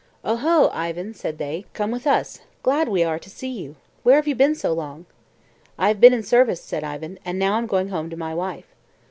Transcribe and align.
"Oho! 0.25 0.69
Ivan," 0.73 1.13
said 1.13 1.37
they, 1.37 1.67
"come 1.73 1.91
with 1.91 2.07
us; 2.07 2.39
glad 2.63 2.87
are 2.87 2.89
we 2.89 3.03
to 3.03 3.29
see 3.29 3.49
you. 3.51 3.75
Where 4.01 4.15
have 4.15 4.27
you 4.27 4.33
been 4.33 4.55
so 4.55 4.73
long?" 4.73 5.05
"I 5.77 5.89
have 5.89 6.01
been 6.01 6.11
in 6.11 6.23
service," 6.23 6.59
said 6.63 6.83
Ivan, 6.83 7.19
"and 7.23 7.37
now 7.37 7.53
I'm 7.53 7.67
going 7.67 7.89
home 7.89 8.09
to 8.09 8.17
my 8.17 8.33
wife." 8.33 8.65